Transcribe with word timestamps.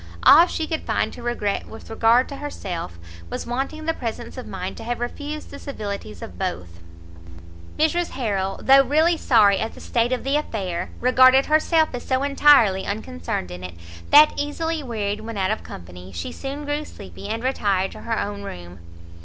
All 0.23 0.47
she 0.47 0.65
could 0.65 0.81
find 0.81 1.13
to 1.13 1.21
regret 1.21 1.67
with 1.67 1.87
regard 1.87 2.27
to 2.29 2.37
herself, 2.37 2.97
was 3.29 3.45
wanting 3.45 3.85
the 3.85 3.93
presence 3.93 4.35
of 4.35 4.47
mind 4.47 4.75
to 4.77 4.83
have 4.83 4.99
refused 4.99 5.51
the 5.51 5.59
civilities 5.59 6.23
of 6.23 6.39
both. 6.39 6.79
Mrs 7.77 8.09
Harrel, 8.17 8.59
though 8.63 8.83
really 8.83 9.15
sorry 9.15 9.59
at 9.59 9.75
the 9.75 9.79
state 9.79 10.11
of 10.11 10.23
the 10.23 10.37
affair, 10.37 10.89
regarded 10.99 11.45
herself 11.45 11.89
as 11.93 12.01
so 12.03 12.23
entirely 12.23 12.83
unconcerned 12.83 13.51
in 13.51 13.63
it, 13.63 13.75
that, 14.09 14.33
easily 14.39 14.81
wearied 14.81 15.21
when 15.21 15.37
out 15.37 15.51
of 15.51 15.61
company, 15.61 16.11
she 16.11 16.31
soon 16.31 16.65
grew 16.65 16.83
sleepy, 16.83 17.29
and 17.29 17.43
retired 17.43 17.91
to 17.91 18.01
her 18.01 18.17
own 18.17 18.41
room. 18.41 18.79